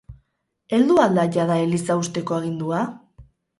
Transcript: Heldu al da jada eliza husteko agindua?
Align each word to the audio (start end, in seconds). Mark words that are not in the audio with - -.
Heldu 0.77 0.97
al 1.01 1.19
da 1.19 1.27
jada 1.37 1.59
eliza 1.67 1.99
husteko 2.01 2.41
agindua? 2.41 2.83